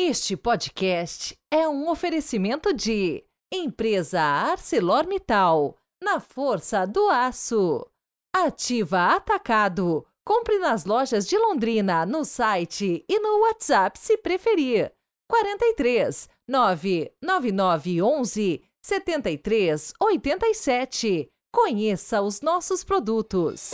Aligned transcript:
Este 0.00 0.36
podcast 0.36 1.36
é 1.50 1.68
um 1.68 1.90
oferecimento 1.90 2.72
de 2.72 3.24
Empresa 3.52 4.20
ArcelorMittal, 4.20 5.76
na 6.00 6.20
força 6.20 6.86
do 6.86 7.08
aço. 7.08 7.84
Ativa 8.32 9.16
Atacado. 9.16 10.06
Compre 10.24 10.60
nas 10.60 10.84
lojas 10.84 11.26
de 11.26 11.36
Londrina, 11.36 12.06
no 12.06 12.24
site 12.24 13.04
e 13.08 13.18
no 13.18 13.40
WhatsApp 13.40 13.98
se 13.98 14.16
preferir. 14.18 14.92
43 15.28 16.28
999 16.48 18.00
11 18.00 18.62
73 18.80 19.94
87. 20.00 21.28
Conheça 21.52 22.22
os 22.22 22.40
nossos 22.40 22.84
produtos. 22.84 23.72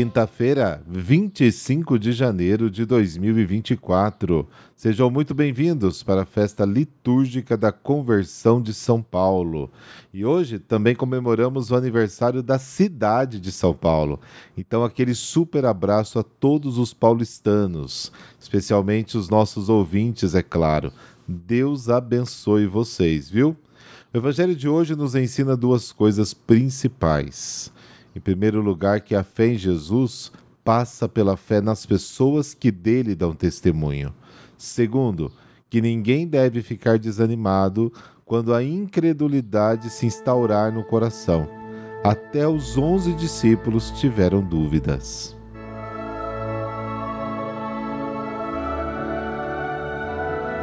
Quinta-feira, 0.00 0.82
25 0.88 1.98
de 1.98 2.12
janeiro 2.12 2.70
de 2.70 2.86
2024. 2.86 4.48
Sejam 4.74 5.10
muito 5.10 5.34
bem-vindos 5.34 6.02
para 6.02 6.22
a 6.22 6.24
festa 6.24 6.64
litúrgica 6.64 7.54
da 7.54 7.70
Conversão 7.70 8.62
de 8.62 8.72
São 8.72 9.02
Paulo. 9.02 9.70
E 10.10 10.24
hoje 10.24 10.58
também 10.58 10.94
comemoramos 10.94 11.70
o 11.70 11.76
aniversário 11.76 12.42
da 12.42 12.58
cidade 12.58 13.38
de 13.38 13.52
São 13.52 13.74
Paulo. 13.74 14.18
Então, 14.56 14.82
aquele 14.84 15.14
super 15.14 15.66
abraço 15.66 16.18
a 16.18 16.22
todos 16.22 16.78
os 16.78 16.94
paulistanos, 16.94 18.10
especialmente 18.40 19.18
os 19.18 19.28
nossos 19.28 19.68
ouvintes, 19.68 20.34
é 20.34 20.42
claro. 20.42 20.90
Deus 21.28 21.90
abençoe 21.90 22.66
vocês, 22.66 23.28
viu? 23.28 23.54
O 24.14 24.16
evangelho 24.16 24.56
de 24.56 24.66
hoje 24.66 24.96
nos 24.96 25.14
ensina 25.14 25.54
duas 25.54 25.92
coisas 25.92 26.32
principais. 26.32 27.70
Em 28.14 28.20
primeiro 28.20 28.60
lugar, 28.60 29.00
que 29.00 29.14
a 29.14 29.22
fé 29.22 29.48
em 29.48 29.58
Jesus 29.58 30.32
passa 30.64 31.08
pela 31.08 31.36
fé 31.36 31.60
nas 31.60 31.86
pessoas 31.86 32.54
que 32.54 32.70
dele 32.70 33.14
dão 33.14 33.32
testemunho. 33.32 34.14
Segundo, 34.58 35.32
que 35.68 35.80
ninguém 35.80 36.26
deve 36.26 36.62
ficar 36.62 36.98
desanimado 36.98 37.92
quando 38.24 38.52
a 38.52 38.62
incredulidade 38.62 39.90
se 39.90 40.06
instaurar 40.06 40.72
no 40.72 40.84
coração. 40.84 41.48
Até 42.04 42.46
os 42.46 42.76
onze 42.76 43.12
discípulos 43.14 43.90
tiveram 43.92 44.42
dúvidas. 44.42 45.39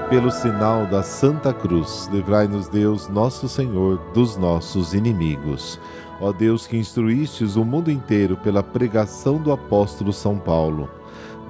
Pelo 0.10 0.32
sinal 0.32 0.86
da 0.86 1.04
Santa 1.04 1.54
Cruz, 1.54 2.10
livrai-nos 2.14 2.70
Deus, 2.70 3.10
nosso 3.10 3.50
Senhor, 3.50 3.98
dos 4.14 4.38
nossos 4.38 4.94
inimigos. 4.94 5.78
Ó 6.22 6.32
Deus 6.32 6.66
que 6.66 6.78
instruístes 6.78 7.58
o 7.58 7.66
mundo 7.66 7.92
inteiro 7.92 8.38
pela 8.38 8.64
pregação 8.64 9.38
do 9.38 9.52
apóstolo 9.52 10.14
São 10.14 10.40
Paulo, 10.40 10.90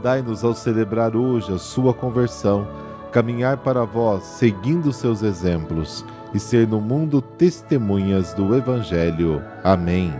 dai-nos 0.01 0.43
ao 0.43 0.55
celebrar 0.55 1.15
hoje 1.15 1.53
a 1.53 1.59
sua 1.59 1.93
conversão, 1.93 2.67
caminhar 3.11 3.57
para 3.57 3.85
vós 3.85 4.23
seguindo 4.23 4.91
seus 4.91 5.21
exemplos 5.21 6.03
e 6.33 6.39
ser 6.39 6.67
no 6.67 6.81
mundo 6.81 7.21
testemunhas 7.21 8.33
do 8.33 8.55
Evangelho. 8.55 9.39
Amém. 9.63 10.11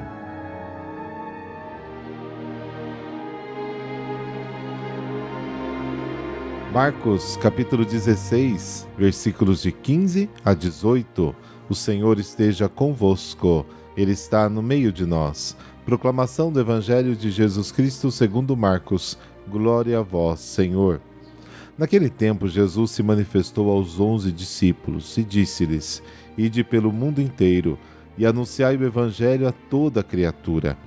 Marcos 6.78 7.36
capítulo 7.38 7.84
16, 7.84 8.88
versículos 8.96 9.64
de 9.64 9.72
15 9.72 10.30
a 10.46 10.54
18. 10.54 11.36
O 11.68 11.74
Senhor 11.74 12.20
esteja 12.20 12.70
convosco. 12.70 13.66
Ele 13.98 14.12
está 14.12 14.48
no 14.48 14.62
meio 14.62 14.92
de 14.92 15.04
nós. 15.04 15.58
Proclamação 15.84 16.52
do 16.52 16.60
Evangelho 16.60 17.16
de 17.16 17.32
Jesus 17.32 17.72
Cristo 17.72 18.12
segundo 18.12 18.56
Marcos. 18.56 19.18
Glória 19.50 19.98
a 19.98 20.04
vós, 20.04 20.40
Senhor. 20.40 21.02
Naquele 21.76 22.12
tempo, 22.12 22.48
Jesus 22.48 22.92
se 22.92 23.02
manifestou 23.02 23.72
aos 23.72 24.00
onze 24.00 24.32
discípulos 24.32 25.18
e 25.18 25.24
disse-lhes: 25.24 26.04
Ide 26.38 26.64
pelo 26.64 26.94
mundo 26.94 27.20
inteiro 27.20 27.76
e 28.20 28.24
anunciai 28.24 28.78
o 28.78 28.86
Evangelho 28.86 29.48
a 29.48 29.52
toda 29.52 30.04
criatura. 30.04 30.78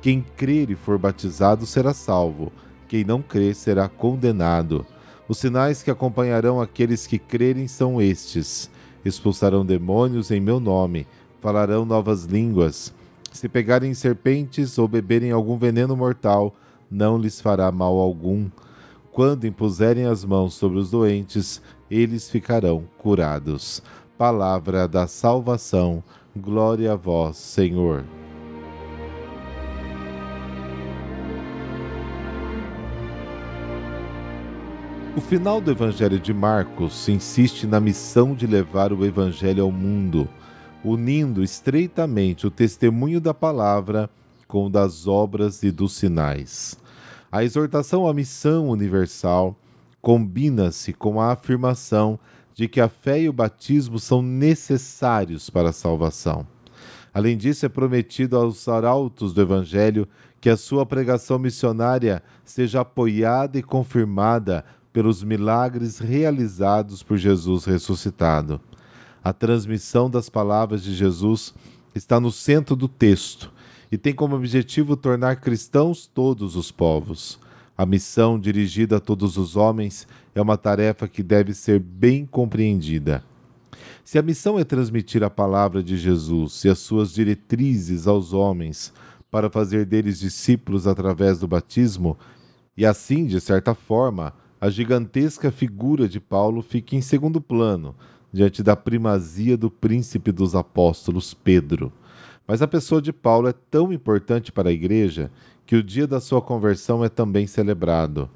Quem 0.00 0.24
crer 0.36 0.70
e 0.70 0.76
for 0.76 0.98
batizado 0.98 1.66
será 1.66 1.92
salvo, 1.92 2.52
quem 2.86 3.02
não 3.02 3.20
crer 3.20 3.56
será 3.56 3.88
condenado. 3.88 4.86
Os 5.28 5.38
sinais 5.38 5.82
que 5.82 5.90
acompanharão 5.90 6.60
aqueles 6.60 7.06
que 7.06 7.18
crerem 7.18 7.68
são 7.68 8.00
estes: 8.00 8.70
expulsarão 9.04 9.64
demônios 9.64 10.30
em 10.30 10.40
meu 10.40 10.58
nome 10.58 11.06
falarão 11.42 11.84
novas 11.84 12.24
línguas. 12.24 12.94
Se 13.32 13.48
pegarem 13.48 13.92
serpentes 13.94 14.78
ou 14.78 14.86
beberem 14.86 15.32
algum 15.32 15.58
veneno 15.58 15.96
mortal, 15.96 16.54
não 16.88 17.18
lhes 17.18 17.40
fará 17.40 17.72
mal 17.72 17.98
algum. 17.98 18.48
Quando 19.10 19.46
impuserem 19.46 20.06
as 20.06 20.24
mãos 20.24 20.54
sobre 20.54 20.78
os 20.78 20.90
doentes, 20.90 21.60
eles 21.90 22.30
ficarão 22.30 22.84
curados. 22.96 23.82
Palavra 24.16 24.86
da 24.86 25.08
salvação. 25.08 26.02
Glória 26.34 26.92
a 26.92 26.96
vós, 26.96 27.36
Senhor. 27.36 28.04
O 35.14 35.20
final 35.20 35.60
do 35.60 35.70
Evangelho 35.70 36.18
de 36.18 36.32
Marcos 36.32 37.06
insiste 37.06 37.66
na 37.66 37.78
missão 37.78 38.34
de 38.34 38.46
levar 38.46 38.94
o 38.94 39.04
Evangelho 39.04 39.62
ao 39.62 39.70
mundo 39.70 40.26
unindo 40.82 41.44
estreitamente 41.44 42.46
o 42.46 42.50
testemunho 42.50 43.20
da 43.20 43.34
palavra 43.34 44.08
com 44.48 44.66
o 44.66 44.70
das 44.70 45.06
obras 45.06 45.62
e 45.62 45.70
dos 45.70 45.92
sinais. 45.92 46.78
A 47.30 47.44
exortação 47.44 48.08
à 48.08 48.14
missão 48.14 48.70
universal 48.70 49.54
combina-se 50.00 50.94
com 50.94 51.20
a 51.20 51.32
afirmação 51.32 52.18
de 52.54 52.66
que 52.66 52.80
a 52.80 52.88
fé 52.88 53.20
e 53.20 53.28
o 53.28 53.34
batismo 53.34 53.98
são 53.98 54.22
necessários 54.22 55.50
para 55.50 55.68
a 55.68 55.74
salvação. 55.74 56.46
Além 57.12 57.36
disso, 57.36 57.66
é 57.66 57.68
prometido 57.68 58.36
aos 58.36 58.66
arautos 58.66 59.34
do 59.34 59.42
Evangelho 59.42 60.08
que 60.40 60.48
a 60.48 60.56
sua 60.56 60.86
pregação 60.86 61.38
missionária 61.38 62.22
seja 62.44 62.80
apoiada 62.80 63.58
e 63.58 63.62
confirmada 63.62 64.64
pelos 64.92 65.22
milagres 65.22 65.98
realizados 65.98 67.02
por 67.02 67.16
Jesus 67.16 67.64
ressuscitado. 67.64 68.60
A 69.24 69.32
transmissão 69.32 70.10
das 70.10 70.28
palavras 70.28 70.82
de 70.82 70.94
Jesus 70.94 71.54
está 71.94 72.18
no 72.18 72.30
centro 72.30 72.74
do 72.74 72.88
texto 72.88 73.52
e 73.90 73.96
tem 73.96 74.14
como 74.14 74.36
objetivo 74.36 74.96
tornar 74.96 75.36
cristãos 75.36 76.06
todos 76.06 76.56
os 76.56 76.70
povos. 76.70 77.38
A 77.76 77.86
missão 77.86 78.38
dirigida 78.38 78.96
a 78.96 79.00
todos 79.00 79.36
os 79.36 79.56
homens 79.56 80.06
é 80.34 80.40
uma 80.40 80.56
tarefa 80.56 81.08
que 81.08 81.22
deve 81.22 81.54
ser 81.54 81.78
bem 81.78 82.26
compreendida. 82.26 83.22
Se 84.04 84.18
a 84.18 84.22
missão 84.22 84.58
é 84.58 84.64
transmitir 84.64 85.22
a 85.22 85.30
palavra 85.30 85.82
de 85.82 85.96
Jesus 85.96 86.64
e 86.64 86.68
as 86.68 86.78
suas 86.78 87.12
diretrizes 87.12 88.06
aos 88.06 88.32
homens 88.32 88.92
para 89.30 89.48
fazer 89.48 89.86
deles 89.86 90.18
discípulos 90.18 90.86
através 90.86 91.38
do 91.38 91.48
batismo, 91.48 92.18
e 92.76 92.84
assim, 92.84 93.26
de 93.26 93.40
certa 93.40 93.74
forma, 93.74 94.34
a 94.62 94.70
gigantesca 94.70 95.50
figura 95.50 96.08
de 96.08 96.20
Paulo 96.20 96.62
fica 96.62 96.94
em 96.94 97.00
segundo 97.00 97.40
plano, 97.40 97.96
diante 98.32 98.62
da 98.62 98.76
primazia 98.76 99.56
do 99.56 99.68
príncipe 99.68 100.30
dos 100.30 100.54
apóstolos 100.54 101.34
Pedro. 101.34 101.92
Mas 102.46 102.62
a 102.62 102.68
pessoa 102.68 103.02
de 103.02 103.12
Paulo 103.12 103.48
é 103.48 103.52
tão 103.52 103.92
importante 103.92 104.52
para 104.52 104.68
a 104.68 104.72
igreja 104.72 105.32
que 105.66 105.74
o 105.74 105.82
dia 105.82 106.06
da 106.06 106.20
sua 106.20 106.40
conversão 106.40 107.04
é 107.04 107.08
também 107.08 107.44
celebrado. 107.44 108.30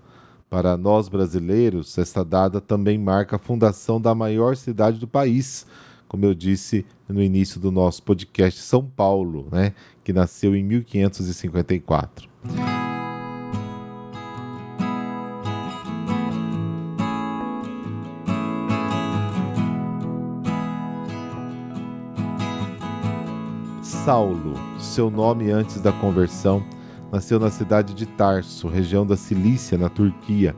Para 0.51 0.77
nós 0.77 1.09
brasileiros, 1.09 1.97
esta 1.97 2.25
data 2.25 2.61
também 2.61 2.99
marca 2.99 3.37
a 3.37 3.39
fundação 3.39 4.01
da 4.01 4.13
maior 4.13 4.57
cidade 4.57 4.99
do 4.99 5.07
país, 5.07 5.65
como 6.09 6.25
eu 6.25 6.35
disse 6.35 6.85
no 7.09 7.23
início 7.23 7.61
do 7.61 7.71
nosso 7.71 8.03
podcast, 8.03 8.61
São 8.63 8.85
Paulo, 8.85 9.47
né, 9.53 9.75
que 10.03 10.13
nasceu 10.13 10.57
em 10.57 10.65
1554. 10.65 12.29
Saulo, 24.07 24.55
seu 24.79 25.11
nome 25.11 25.51
antes 25.51 25.81
da 25.81 25.91
conversão, 25.91 26.63
nasceu 27.11 27.41
na 27.41 27.51
cidade 27.51 27.93
de 27.93 28.07
Tarso, 28.07 28.69
região 28.69 29.05
da 29.05 29.17
Cilícia, 29.17 29.77
na 29.77 29.89
Turquia. 29.89 30.55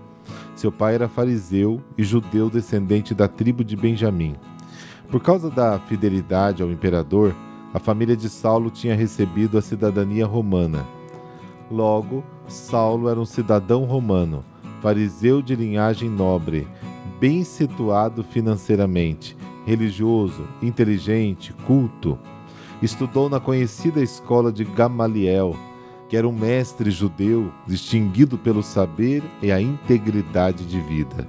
Seu 0.54 0.70
pai 0.70 0.96
era 0.96 1.08
fariseu 1.08 1.80
e 1.96 2.04
judeu 2.04 2.50
descendente 2.50 3.14
da 3.14 3.26
tribo 3.26 3.64
de 3.64 3.74
Benjamim. 3.74 4.36
Por 5.10 5.22
causa 5.22 5.48
da 5.48 5.78
fidelidade 5.78 6.62
ao 6.62 6.70
imperador, 6.70 7.34
a 7.72 7.78
família 7.78 8.14
de 8.14 8.28
Saulo 8.28 8.68
tinha 8.68 8.94
recebido 8.94 9.56
a 9.56 9.62
cidadania 9.62 10.26
romana. 10.26 10.84
Logo, 11.70 12.22
Saulo 12.48 13.08
era 13.08 13.18
um 13.18 13.24
cidadão 13.24 13.84
romano, 13.84 14.44
fariseu 14.82 15.40
de 15.40 15.56
linhagem 15.56 16.10
nobre, 16.10 16.68
bem 17.18 17.42
situado 17.44 18.22
financeiramente 18.22 19.34
religioso, 19.68 20.46
inteligente, 20.62 21.52
culto. 21.66 22.18
Estudou 22.80 23.28
na 23.28 23.40
conhecida 23.40 24.00
escola 24.00 24.52
de 24.52 24.64
Gamaliel, 24.64 25.56
que 26.08 26.16
era 26.16 26.28
um 26.28 26.32
mestre 26.32 26.92
judeu 26.92 27.52
distinguido 27.66 28.38
pelo 28.38 28.62
saber 28.62 29.22
e 29.42 29.50
a 29.50 29.60
integridade 29.60 30.64
de 30.64 30.80
vida. 30.80 31.26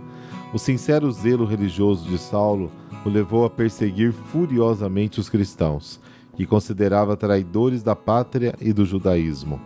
O 0.53 0.59
sincero 0.59 1.11
zelo 1.11 1.45
religioso 1.45 2.07
de 2.07 2.19
Saulo 2.19 2.71
o 3.03 3.09
levou 3.09 3.45
a 3.45 3.49
perseguir 3.49 4.13
furiosamente 4.13 5.19
os 5.19 5.27
cristãos, 5.27 5.99
que 6.35 6.45
considerava 6.45 7.17
traidores 7.17 7.81
da 7.81 7.95
pátria 7.95 8.53
e 8.61 8.71
do 8.71 8.85
judaísmo. 8.85 9.59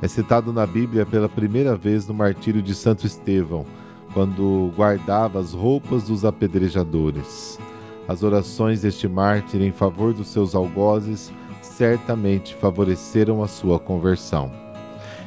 É 0.00 0.08
citado 0.08 0.54
na 0.54 0.66
Bíblia 0.66 1.04
pela 1.04 1.28
primeira 1.28 1.76
vez 1.76 2.06
no 2.06 2.14
martírio 2.14 2.62
de 2.62 2.74
Santo 2.74 3.06
Estevão, 3.06 3.66
quando 4.14 4.72
guardava 4.74 5.38
as 5.38 5.52
roupas 5.52 6.04
dos 6.04 6.24
apedrejadores. 6.24 7.58
As 8.08 8.22
orações 8.22 8.82
deste 8.82 9.08
mártir 9.08 9.60
em 9.62 9.72
favor 9.72 10.12
dos 10.12 10.28
seus 10.28 10.54
algozes 10.54 11.32
certamente 11.60 12.54
favoreceram 12.54 13.42
a 13.42 13.48
sua 13.48 13.78
conversão. 13.78 14.50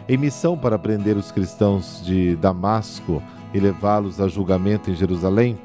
Em 0.08 0.18
missão 0.18 0.58
para 0.58 0.80
prender 0.80 1.18
os 1.18 1.31
cristãos 1.31 2.02
de 2.04 2.36
Damasco 2.38 3.22
e 3.54 3.60
levá-los 3.60 4.20
a 4.20 4.28
julgamento 4.28 4.90
em 4.90 4.96
Jerusalém, 4.96 5.58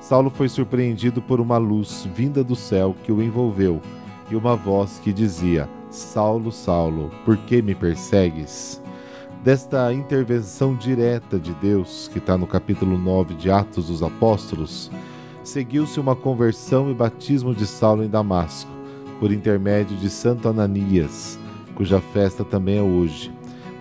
Saulo 0.00 0.30
foi 0.30 0.48
surpreendido 0.48 1.22
por 1.22 1.40
uma 1.40 1.58
luz 1.58 2.08
vinda 2.14 2.42
do 2.42 2.56
céu 2.56 2.96
que 3.04 3.12
o 3.12 3.22
envolveu 3.22 3.80
e 4.30 4.34
uma 4.34 4.56
voz 4.56 4.98
que 4.98 5.12
dizia: 5.12 5.68
Saulo, 5.90 6.50
Saulo, 6.50 7.10
por 7.24 7.36
que 7.36 7.62
me 7.62 7.74
persegues? 7.74 8.82
Desta 9.44 9.92
intervenção 9.92 10.74
direta 10.74 11.38
de 11.38 11.52
Deus, 11.54 12.08
que 12.12 12.18
está 12.18 12.38
no 12.38 12.46
capítulo 12.46 12.96
9 12.96 13.34
de 13.34 13.50
Atos 13.50 13.88
dos 13.88 14.02
Apóstolos, 14.02 14.90
seguiu-se 15.42 15.98
uma 15.98 16.14
conversão 16.14 16.90
e 16.90 16.94
batismo 16.94 17.54
de 17.54 17.66
Saulo 17.66 18.04
em 18.04 18.08
Damasco, 18.08 18.70
por 19.18 19.32
intermédio 19.32 19.96
de 19.96 20.08
Santo 20.08 20.48
Ananias, 20.48 21.38
cuja 21.74 22.00
festa 22.00 22.44
também 22.44 22.78
é 22.78 22.82
hoje. 22.82 23.32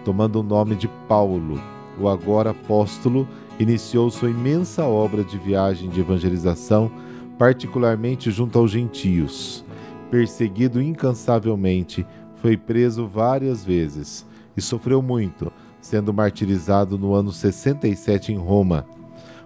Tomando 0.03 0.39
o 0.39 0.43
nome 0.43 0.75
de 0.75 0.87
Paulo, 1.07 1.61
o 1.99 2.07
agora 2.07 2.51
apóstolo 2.51 3.27
iniciou 3.59 4.09
sua 4.09 4.29
imensa 4.29 4.83
obra 4.85 5.23
de 5.23 5.37
viagem 5.37 5.89
de 5.89 5.99
evangelização, 5.99 6.91
particularmente 7.37 8.31
junto 8.31 8.57
aos 8.57 8.71
gentios. 8.71 9.63
Perseguido 10.09 10.81
incansavelmente, 10.81 12.05
foi 12.35 12.57
preso 12.57 13.07
várias 13.07 13.63
vezes 13.63 14.25
e 14.57 14.61
sofreu 14.61 15.01
muito, 15.01 15.51
sendo 15.79 16.13
martirizado 16.13 16.97
no 16.97 17.13
ano 17.13 17.31
67 17.31 18.33
em 18.33 18.37
Roma. 18.37 18.85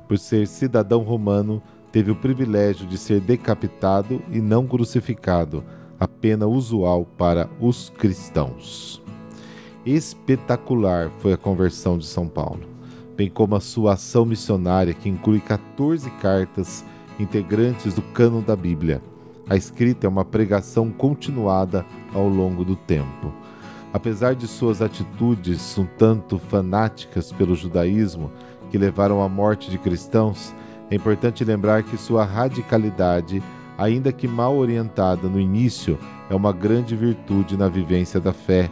Por 0.08 0.18
ser 0.18 0.48
cidadão 0.48 1.02
romano, 1.02 1.62
teve 1.96 2.12
o 2.12 2.16
privilégio 2.16 2.86
de 2.86 2.98
ser 2.98 3.22
decapitado 3.22 4.22
e 4.30 4.42
não 4.42 4.68
crucificado, 4.68 5.64
a 5.98 6.06
pena 6.06 6.46
usual 6.46 7.06
para 7.18 7.50
os 7.58 7.90
cristãos. 7.90 9.02
Espetacular 9.86 11.10
foi 11.20 11.32
a 11.32 11.38
conversão 11.38 11.98
de 11.98 12.06
São 12.06 12.28
Paulo 12.28 12.76
bem 13.16 13.30
como 13.30 13.56
a 13.56 13.62
sua 13.62 13.94
ação 13.94 14.26
missionária, 14.26 14.94
que 14.94 15.08
inclui 15.08 15.40
14 15.40 16.10
cartas 16.20 16.84
integrantes 17.18 17.94
do 17.94 18.02
cânon 18.02 18.42
da 18.42 18.58
Bíblia. 18.58 19.02
A 19.50 19.56
escrita 19.56 20.06
é 20.06 20.10
uma 20.10 20.26
pregação 20.26 20.92
continuada 20.92 21.86
ao 22.14 22.28
longo 22.28 22.66
do 22.66 22.76
tempo. 22.76 23.34
Apesar 23.94 24.36
de 24.36 24.48
suas 24.48 24.82
atitudes 24.82 25.78
um 25.78 25.86
tanto 25.86 26.38
fanáticas 26.38 27.32
pelo 27.32 27.56
judaísmo, 27.56 28.30
que 28.70 28.78
levaram 28.78 29.24
à 29.24 29.30
morte 29.30 29.72
de 29.72 29.78
cristãos, 29.78 30.54
é 30.90 30.96
importante 30.96 31.44
lembrar 31.44 31.84
que 31.84 31.98
sua 31.98 32.24
radicalidade, 32.24 33.42
ainda 33.78 34.12
que 34.12 34.28
mal 34.28 34.56
orientada 34.58 35.28
no 35.28 35.40
início, 35.40 35.98
é 36.30 36.36
uma 36.36 36.52
grande 36.52 36.96
virtude 36.96 37.58
na 37.58 37.68
vivência 37.68 38.20
da 38.20 38.34
fé, 38.34 38.70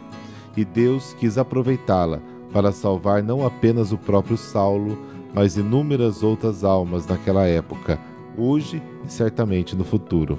e 0.56 0.64
Deus 0.64 1.14
quis 1.18 1.36
aproveitá-la 1.36 2.20
para 2.52 2.70
salvar 2.70 3.22
não 3.22 3.44
apenas 3.44 3.90
o 3.90 3.98
próprio 3.98 4.36
Saulo, 4.36 4.96
mas 5.34 5.56
inúmeras 5.56 6.22
outras 6.22 6.62
almas 6.62 7.06
naquela 7.06 7.44
época, 7.44 7.98
hoje 8.38 8.80
e 9.04 9.10
certamente 9.10 9.74
no 9.74 9.84
futuro. 9.84 10.38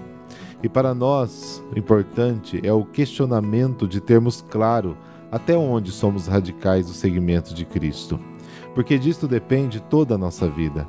E 0.64 0.70
para 0.70 0.96
nós, 0.96 1.62
o 1.76 1.78
importante 1.78 2.60
é 2.64 2.72
o 2.72 2.86
questionamento 2.86 3.86
de 3.88 4.00
termos 4.00 4.42
claro 4.42 4.98
até 5.30 5.58
onde 5.58 5.92
somos 5.92 6.28
radicais 6.28 6.88
do 6.88 6.94
segmento 6.94 7.54
de 7.54 7.66
Cristo, 7.66 8.18
porque 8.74 8.98
disto 8.98 9.28
depende 9.28 9.82
toda 9.82 10.16
a 10.16 10.18
nossa 10.18 10.48
vida. 10.48 10.88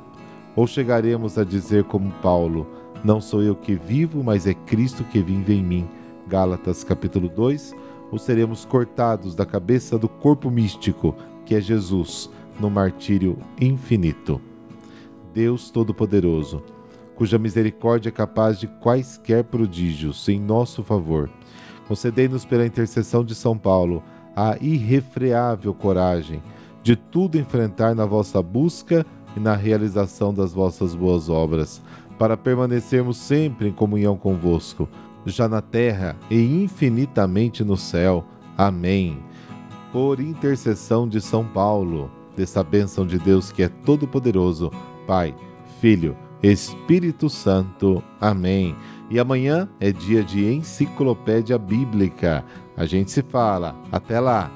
Ou 0.57 0.65
chegaremos 0.65 1.37
a 1.37 1.43
dizer 1.43 1.83
como 1.83 2.11
Paulo, 2.13 2.65
não 3.03 3.21
sou 3.21 3.43
eu 3.43 3.55
que 3.55 3.75
vivo, 3.75 4.23
mas 4.23 4.47
é 4.47 4.55
Cristo 4.55 5.03
que 5.03 5.21
vive 5.21 5.53
em 5.53 5.63
mim. 5.63 5.87
Gálatas 6.27 6.83
capítulo 6.83 7.29
2, 7.29 7.75
ou 8.11 8.17
seremos 8.17 8.65
cortados 8.65 9.35
da 9.35 9.45
cabeça 9.45 9.99
do 9.99 10.09
corpo 10.09 10.49
místico, 10.49 11.13
que 11.45 11.53
é 11.53 11.61
Jesus, 11.61 12.27
no 12.59 12.71
martírio 12.71 13.37
infinito. 13.61 14.41
Deus 15.31 15.69
Todo-Poderoso, 15.69 16.63
cuja 17.13 17.37
misericórdia 17.37 18.09
é 18.09 18.11
capaz 18.11 18.59
de 18.59 18.65
quaisquer 18.65 19.43
prodígios 19.43 20.27
em 20.27 20.39
nosso 20.39 20.81
favor, 20.81 21.29
concedei-nos 21.87 22.45
pela 22.45 22.65
intercessão 22.65 23.23
de 23.23 23.35
São 23.35 23.55
Paulo 23.55 24.01
a 24.35 24.57
irrefreável 24.59 25.71
coragem 25.71 26.41
de 26.81 26.95
tudo 26.95 27.37
enfrentar 27.37 27.93
na 27.93 28.05
vossa 28.05 28.41
busca 28.41 29.05
e 29.37 29.39
na 29.39 29.55
realização 29.55 30.33
das 30.33 30.51
vossas 30.51 30.95
boas 30.95 31.29
obras, 31.29 31.81
para 32.17 32.35
permanecermos 32.35 33.17
sempre 33.17 33.69
em 33.69 33.71
comunhão 33.71 34.17
convosco 34.17 34.89
já 35.25 35.47
na 35.47 35.61
terra 35.61 36.15
e 36.29 36.63
infinitamente 36.63 37.63
no 37.63 37.77
céu. 37.77 38.25
Amém. 38.57 39.19
Por 39.91 40.19
intercessão 40.19 41.07
de 41.07 41.21
São 41.21 41.45
Paulo, 41.45 42.09
dessa 42.35 42.63
bênção 42.63 43.05
de 43.05 43.19
Deus 43.19 43.51
que 43.51 43.61
é 43.61 43.67
todo-poderoso, 43.67 44.71
Pai, 45.05 45.35
Filho, 45.79 46.17
Espírito 46.41 47.29
Santo. 47.29 48.01
Amém. 48.19 48.75
E 49.09 49.19
amanhã 49.19 49.69
é 49.79 49.91
dia 49.91 50.23
de 50.23 50.51
enciclopédia 50.51 51.57
bíblica. 51.57 52.43
A 52.75 52.85
gente 52.85 53.11
se 53.11 53.21
fala. 53.21 53.75
Até 53.91 54.19
lá. 54.19 54.51